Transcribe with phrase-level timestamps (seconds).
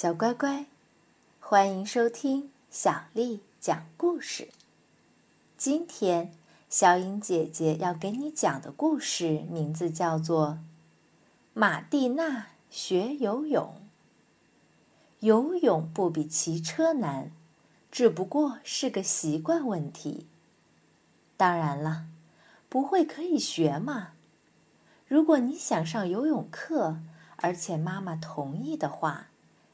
[0.00, 0.66] 小乖乖，
[1.40, 4.50] 欢迎收听小丽讲故事。
[5.56, 6.32] 今天，
[6.70, 10.50] 小颖姐姐要给你讲的故事名字叫做
[11.52, 13.74] 《马蒂娜学游泳》。
[15.18, 17.32] 游泳不比骑车难，
[17.90, 20.28] 只不过是个习惯问题。
[21.36, 22.06] 当然了，
[22.68, 24.12] 不会可以学嘛。
[25.08, 27.00] 如果你想上游泳课，
[27.38, 29.30] 而且妈妈同意的话，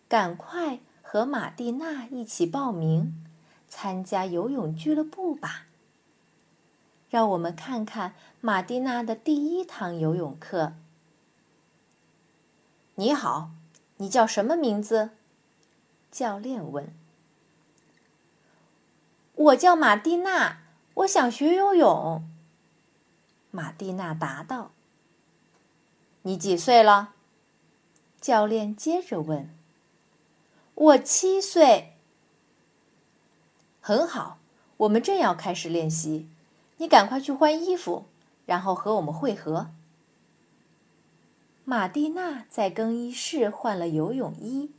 [0.08, 3.24] 赶快和马蒂娜一起报名
[3.68, 5.66] 参加游泳俱乐部吧。
[7.10, 10.74] 让我们看看马蒂娜的第一堂游泳课。
[12.96, 13.50] 你好，
[13.96, 15.10] 你叫什么名字？
[16.10, 16.92] 教练问。
[19.34, 20.58] 我叫马蒂娜，
[20.94, 22.24] 我想学游泳。
[23.50, 24.70] 马蒂娜答道。
[26.22, 27.14] 你几岁了？
[28.20, 29.54] 教练接着问。
[30.74, 31.92] 我七岁。
[33.80, 34.38] 很好，
[34.78, 36.28] 我们正要开始练习，
[36.78, 38.06] 你赶快去换衣服，
[38.46, 39.70] 然后和我们会合。
[41.64, 44.72] 马蒂娜在更衣室换了游泳衣，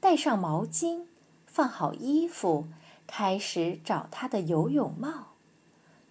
[0.00, 1.06] 带上毛巾，
[1.46, 2.68] 放好衣服，
[3.06, 5.28] 开始找她的游泳帽。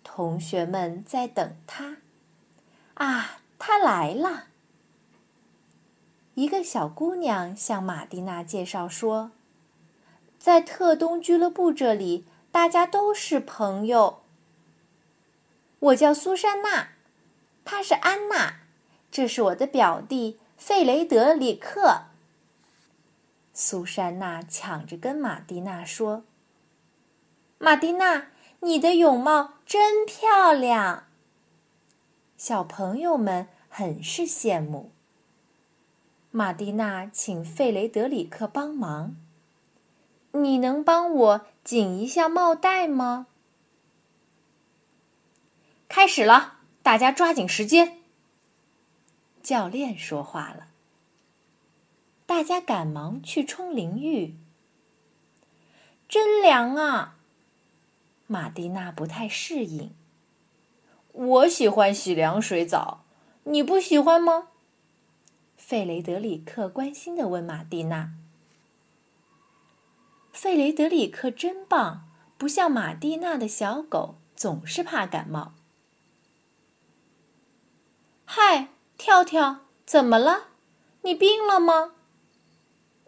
[0.03, 1.97] 同学们在等她。
[2.95, 4.45] 啊，她来了！
[6.38, 9.31] 一个小姑娘向马蒂娜介绍说
[10.38, 14.21] ：“在特东俱乐部这里，大家都是朋友。
[15.79, 16.89] 我叫苏珊娜，
[17.66, 18.59] 她是安娜，
[19.09, 22.03] 这是我的表弟费雷德里克。”
[23.51, 26.23] 苏珊娜抢着跟马蒂娜说
[27.57, 28.27] ：“马蒂娜，
[28.59, 31.05] 你的泳帽真漂亮。”
[32.38, 34.91] 小朋友们很是羡慕。
[36.38, 39.16] 马蒂娜请费雷德里克帮忙。
[40.33, 43.25] 你能帮我紧一下帽带吗？
[45.88, 47.97] 开始了，大家抓紧时间。
[49.41, 50.67] 教练说话了。
[52.28, 54.35] 大家赶忙去冲淋浴。
[56.07, 57.16] 真凉啊！
[58.28, 59.91] 马蒂娜不太适应。
[61.13, 63.06] 我喜欢洗凉水澡，
[63.45, 64.50] 你不喜欢吗？
[65.67, 68.13] 费雷德里克关心的问马蒂娜
[70.31, 72.07] ：“费雷德里克真棒，
[72.38, 75.56] 不像马蒂娜的小狗，总是怕感冒。”
[78.23, 80.51] 嗨，跳跳，怎么了？
[81.01, 81.95] 你病了吗？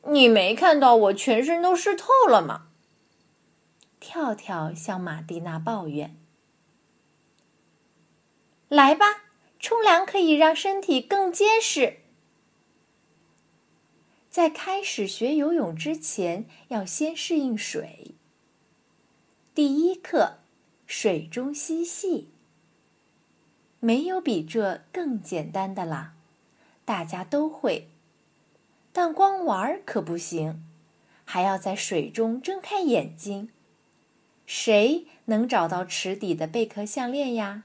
[0.10, 2.68] 你没看到我全身都湿透了吗？
[4.02, 6.18] 跳跳向马蒂娜抱怨
[8.68, 9.06] ：“来吧，
[9.58, 11.99] 冲凉可以让身体更结实。”
[14.30, 18.12] 在开始学游泳之前，要先适应水。
[19.56, 20.38] 第一课，
[20.86, 22.30] 水中嬉戏。
[23.80, 26.14] 没有比这更简单的啦，
[26.86, 27.88] 大家都会。
[28.92, 30.64] 但光玩可不行，
[31.26, 33.50] 还要在水中睁开眼睛。
[34.46, 37.64] 谁能找到池底的贝壳项链呀？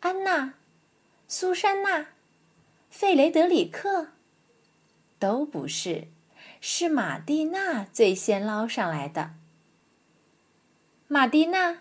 [0.00, 0.54] 安娜、
[1.28, 2.06] 苏珊娜、
[2.88, 4.08] 费雷德里克。
[5.24, 6.08] 都不是，
[6.60, 9.30] 是马蒂娜最先捞上来的。
[11.08, 11.78] 马蒂娜，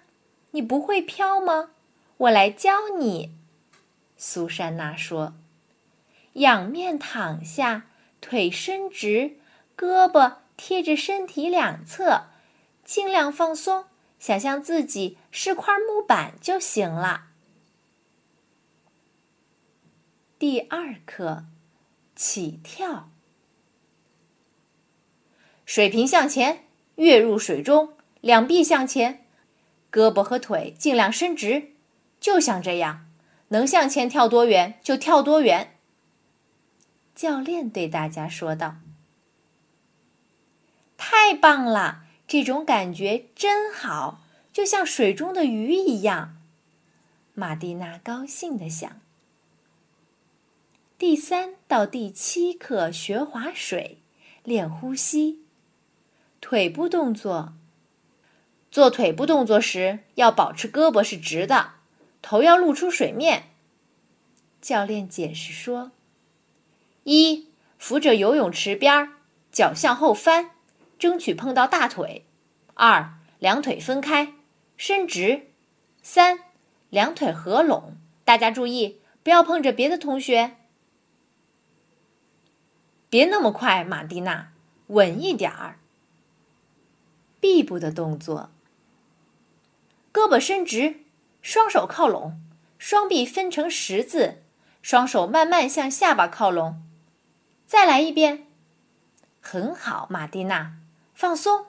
[0.51, 1.71] 你不会漂吗？
[2.15, 3.35] 我来教你。
[4.15, 5.33] 苏珊娜说
[6.39, 7.87] ：“仰面躺下，
[8.21, 9.35] 腿伸直，
[9.75, 12.27] 胳膊贴着身体两侧，
[12.85, 13.87] 尽量放松，
[14.19, 17.25] 想象自己是块木板就行了。”
[20.39, 21.43] 第二课，
[22.15, 23.09] 起跳。
[25.65, 26.65] 水平向前，
[26.95, 29.25] 跃入水中，两臂向前，
[29.91, 31.71] 胳膊和腿尽量伸直，
[32.19, 33.05] 就像这样，
[33.49, 35.77] 能向前跳多远就跳多远。
[37.15, 38.77] 教练对大家说道
[40.97, 44.21] ：“太棒了，这种感觉真好，
[44.51, 46.37] 就像水中的鱼一样。”
[47.35, 48.99] 马蒂娜高兴地想。
[50.97, 53.99] 第三到第七课学划水，
[54.43, 55.42] 练呼吸。
[56.43, 57.53] 腿部动作。
[58.69, 61.75] 做腿部动作时，要保持胳膊是直的，
[62.21, 63.45] 头要露出水面。
[64.61, 65.91] 教练解释说：
[67.05, 67.47] 一，
[67.79, 69.13] 扶着游泳池边儿，
[69.53, 70.51] 脚向后翻，
[70.99, 72.23] 争取碰到大腿；
[72.73, 74.33] 二，两腿分开，
[74.75, 75.43] 伸直；
[76.01, 76.39] 三，
[76.89, 77.95] 两腿合拢。
[78.25, 80.57] 大家注意，不要碰着别的同学。
[83.09, 84.49] 别那么快，马蒂娜。
[84.87, 85.79] 稳一点儿。
[87.43, 88.51] 臂部的动作，
[90.13, 91.01] 胳膊伸直，
[91.41, 92.39] 双手靠拢，
[92.77, 94.43] 双臂分成十字，
[94.81, 96.81] 双手慢慢向下巴靠拢。
[97.67, 98.47] 再来一遍，
[99.41, 100.77] 很好，马蒂娜，
[101.13, 101.65] 放松。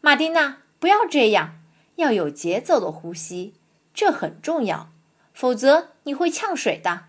[0.00, 1.58] 马蒂娜，不要这样，
[1.96, 3.54] 要有节奏的呼吸，
[3.92, 4.92] 这很重要，
[5.34, 7.06] 否则你会呛水的。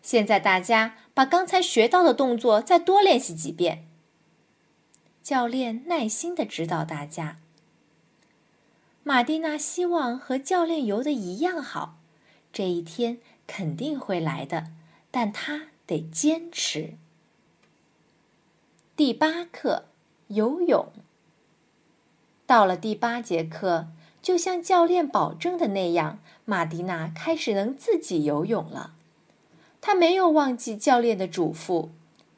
[0.00, 3.86] 现在大家把刚才学到的动作再多练习几遍。
[5.22, 7.38] 教练耐心的指导大家。
[9.04, 11.96] 马蒂娜希望和教练游的一样好，
[12.52, 14.72] 这一天肯定会来的，
[15.10, 16.94] 但她得坚持。
[18.96, 19.84] 第八课，
[20.28, 20.88] 游泳。
[22.44, 23.88] 到了第八节课，
[24.20, 28.94] 就像教练保证的那样，马蒂娜开始能自己游泳了。
[29.80, 31.90] 她没有忘记教练的嘱咐：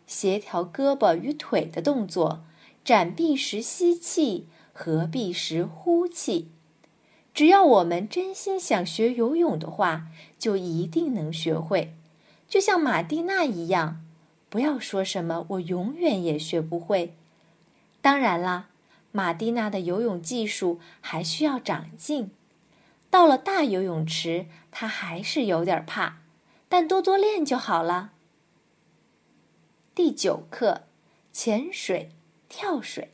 [0.06, 2.44] 协调胳膊与腿的动作。
[2.84, 6.50] 展臂时吸气，合臂时呼气。
[7.32, 10.08] 只要我们真心想学游泳的话，
[10.38, 11.94] 就一定能学会。
[12.46, 14.04] 就像马蒂娜一样，
[14.50, 17.14] 不要说什么“我永远也学不会”。
[18.02, 18.68] 当然啦，
[19.12, 22.30] 马蒂娜的游泳技术还需要长进。
[23.08, 26.18] 到了大游泳池，她还是有点怕，
[26.68, 28.12] 但多多练就好了。
[29.94, 30.82] 第九课，
[31.32, 32.10] 潜水。
[32.56, 33.10] 跳水，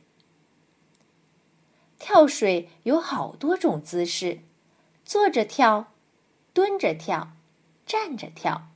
[1.97, 4.41] 跳水有好多种姿势，
[5.03, 5.93] 坐着跳，
[6.53, 7.31] 蹲着跳，
[7.83, 8.67] 站着跳。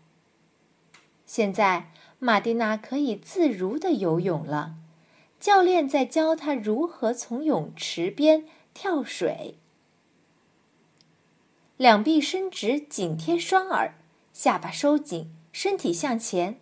[1.28, 4.74] 现在马蒂娜可以自如的游泳了，
[5.40, 9.60] 教练在教她如何从泳池边跳水。
[11.78, 13.94] 两臂伸直，紧贴双耳，
[14.34, 16.60] 下巴收紧，身体向前。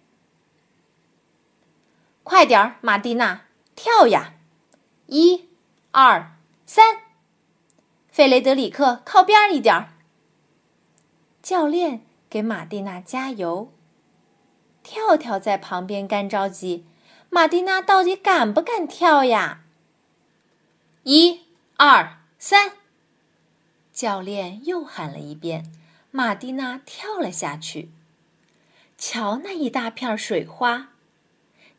[2.23, 3.44] 快点儿，马蒂娜！
[3.75, 4.35] 跳呀！
[5.07, 5.49] 一、
[5.91, 6.35] 二、
[6.65, 7.03] 三，
[8.09, 9.93] 费雷德里克靠边一点儿。
[11.41, 13.71] 教练给马蒂娜加油。
[14.81, 16.85] 跳跳在旁边干着急，
[17.29, 19.63] 马蒂娜到底敢不敢跳呀？
[21.03, 21.41] 一、
[21.77, 22.73] 二、三，
[23.91, 25.71] 教练又喊了一遍，
[26.11, 27.91] 马蒂娜跳了下去。
[28.97, 30.92] 瞧那一大片水花！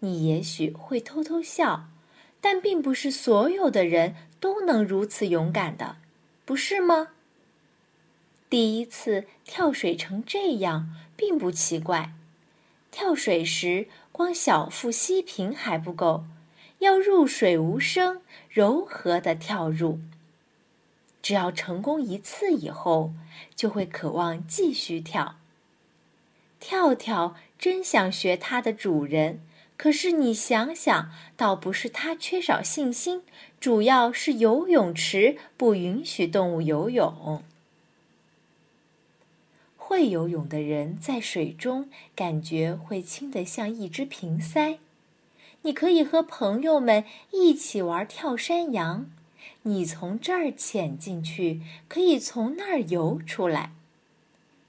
[0.05, 1.89] 你也许会偷偷笑，
[2.43, 5.97] 但并不是所有的人都能如此勇敢的，
[6.45, 7.09] 不是吗？
[8.51, 12.13] 第一次跳水成这样并不奇怪。
[12.91, 16.25] 跳水时，光小腹吸平还不够，
[16.81, 19.99] 要入水无声、柔和的跳入。
[21.23, 23.15] 只要成功一次以后，
[23.57, 25.37] 就会渴望继续跳。
[26.61, 29.41] 跳跳真想学它的主人。
[29.77, 33.23] 可是你想想，倒不是他缺少信心，
[33.59, 37.43] 主要是游泳池不允许动物游泳。
[39.77, 44.79] 会游泳的人在水中感觉会轻得像一只瓶塞。
[45.63, 49.11] 你可以和朋友们一起玩跳山羊，
[49.63, 53.73] 你从这儿潜进去，可以从那儿游出来。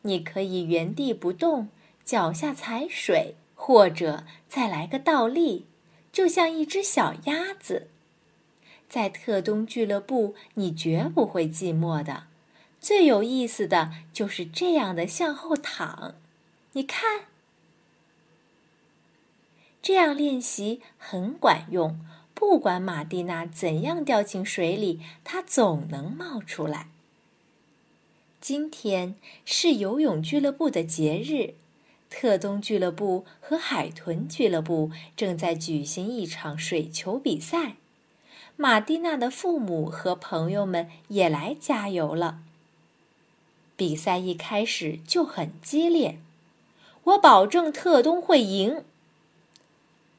[0.01, 1.69] 你可以原地不动，
[2.03, 3.35] 脚下踩水。
[3.65, 5.65] 或者再来个倒立，
[6.11, 7.87] 就像一只小鸭子。
[8.87, 12.25] 在特东俱乐部，你绝不会寂寞的。
[12.79, 16.13] 最有意思的就是这样的向后躺。
[16.73, 17.21] 你看，
[19.81, 21.99] 这样练习很管用。
[22.35, 26.89] 不管马蒂娜怎样掉进水里，她总能冒出来。
[28.39, 31.55] 今天是游泳俱乐部的节日。
[32.17, 37.75] 特东俱乐部和海豚俱乐部正在举行一场水球比赛，
[38.55, 42.39] 马蒂娜的父母和朋友们也来加油了。
[43.75, 46.17] 比赛一开始就很激烈，
[47.03, 48.85] 我保证特东会赢。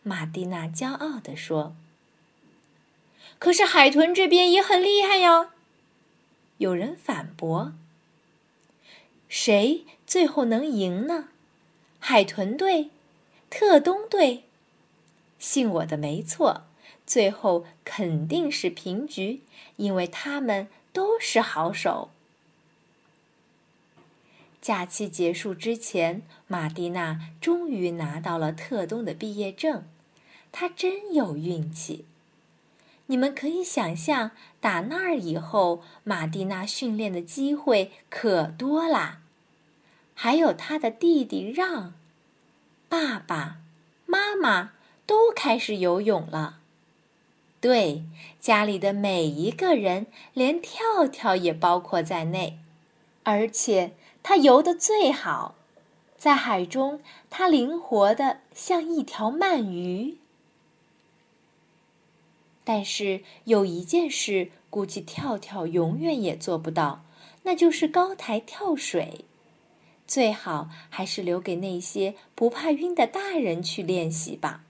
[0.03, 1.75] 马蒂娜骄傲地说
[3.41, 5.49] ：“可是海豚这边也很厉害呀。”
[6.59, 7.73] 有人反驳
[9.31, 11.31] ：“谁最后能赢呢？”
[12.09, 12.91] 海豚队，
[13.51, 14.45] 特东队，
[15.41, 16.63] 信我的没错，
[17.05, 19.41] 最后肯定是平局，
[19.75, 22.11] 因为他们都是好手。
[24.63, 29.83] 假期结束之前，马蒂娜终于拿到了特东的毕业证，
[30.53, 32.05] 她真有运气。
[33.07, 39.23] 你们可以想象，打那儿以后，马蒂娜训练的机会可多啦。
[40.18, 41.92] 还有他的弟弟让，
[42.88, 43.58] 爸爸
[44.06, 44.73] 妈妈
[45.04, 46.58] 都开始游泳了。
[47.61, 48.02] 对，
[48.40, 52.58] 家里的每一个人，连跳跳也包括在内，
[53.25, 53.92] 而且
[54.23, 55.54] 他游得最好，
[56.16, 60.16] 在海中，他灵活的像一条鳗鱼。
[62.64, 67.04] 但是有一件事，估计跳跳永远也做不到，
[67.42, 69.26] 那就是高台跳水。
[70.07, 74.65] 最好还是留给那些不怕晕的大人去练习吧。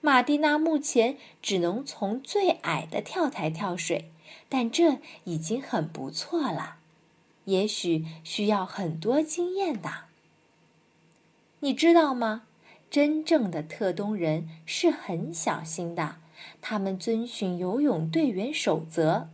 [0.00, 4.10] 马蒂娜目前只能从最矮的跳台跳水，
[4.48, 6.78] 但这已经很不错了。
[7.44, 10.06] 也许需要很多经验的。
[11.60, 12.42] 你知道吗？
[12.90, 16.16] 真正的特东人是很小心的。
[16.60, 19.28] 他们遵循游泳队员守则：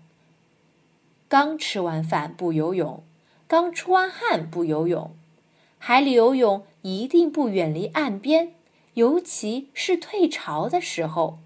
[1.29, 3.03] 刚吃完饭不游泳，
[3.49, 5.11] 刚出完汗不游泳，
[5.79, 8.53] 海里游泳一定不远离岸边，
[8.93, 11.39] 尤其是退潮的时候。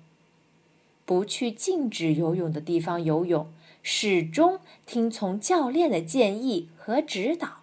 [1.04, 3.52] 不去禁止游泳的地方游泳，
[3.84, 7.62] 始终听从教练的建议和指导。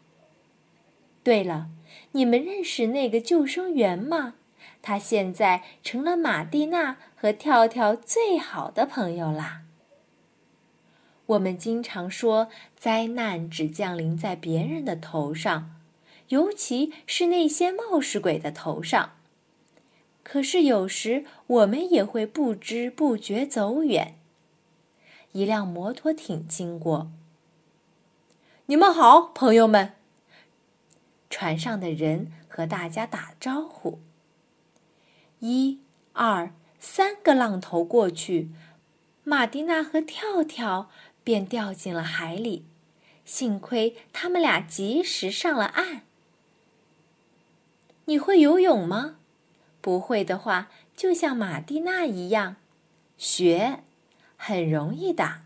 [1.21, 1.67] 对了，
[2.13, 4.35] 你们认识那个救生员吗？
[4.81, 9.63] 他现在成了马蒂娜和跳跳最好的朋友啦。
[11.29, 15.75] 我们经常说，灾难只降临在别人的头上，
[16.29, 19.13] 尤其是那些冒失鬼的头上。
[20.23, 24.15] 可是有时我们也会不知不觉走远。
[25.33, 27.11] 一辆摩托艇经过。
[28.65, 29.93] 你们好，朋友们。
[31.29, 33.99] 船上的人和大家打招呼。
[35.39, 35.79] 一、
[36.13, 38.49] 二、三个浪头过去，
[39.23, 40.89] 马蒂娜和跳跳
[41.29, 42.65] 便掉进了海里。
[43.23, 46.01] 幸亏他们俩及时上了岸。
[48.05, 49.17] 你会游泳吗？
[49.79, 52.55] 不会的话，就像马蒂娜一样，
[53.15, 53.83] 学，
[54.37, 55.41] 很容易的。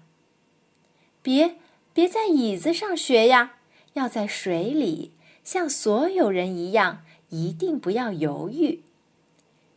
[1.21, 1.57] 别
[1.93, 3.55] 别在椅子上学呀，
[3.95, 5.11] 要在水里，
[5.43, 8.83] 像所有人一样，一定不要犹豫。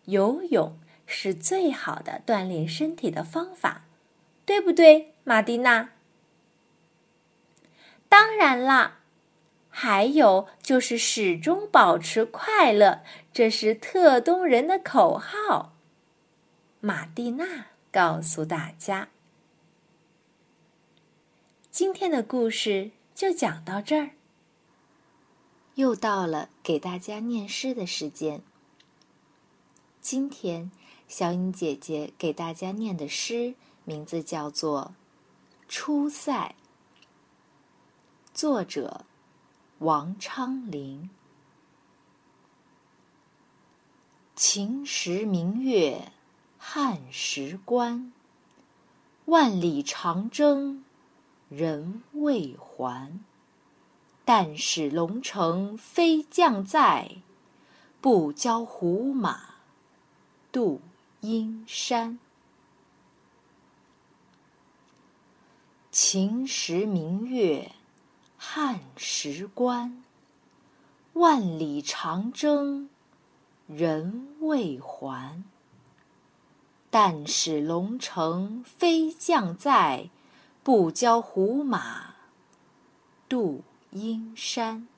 [0.04, 3.82] 游泳是最好的锻炼身体的方法，
[4.44, 5.90] 对不对，马蒂娜？
[8.08, 9.00] 当然啦，
[9.68, 15.74] 还有就是始终保持快乐，这是特东人的口号。
[16.80, 19.08] 马蒂娜告诉大家，
[21.70, 24.10] 今天的故事就讲到这儿。
[25.74, 28.40] 又到了给大家念诗的时间。
[30.00, 30.70] 今天，
[31.06, 34.94] 小颖姐姐给大家念的诗名字叫做
[35.68, 36.54] 《出塞》，
[38.36, 39.06] 作者
[39.78, 41.08] 王昌龄。
[44.34, 46.12] 秦时明月
[46.58, 48.12] 汉时关，
[49.24, 50.84] 万里长征
[51.48, 53.18] 人未还。
[54.26, 57.22] 但使龙城飞将在，
[58.02, 59.54] 不教胡马。
[60.52, 60.82] 度
[61.22, 62.18] 阴山。
[65.90, 67.72] 秦时明月
[68.58, 70.02] 汉时关，
[71.12, 72.88] 万里长征
[73.66, 75.44] 人未还。
[76.88, 80.08] 但使龙城飞将在，
[80.62, 82.14] 不教胡马
[83.28, 84.88] 度阴山。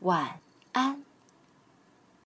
[0.00, 0.40] 晚
[0.72, 1.04] 安。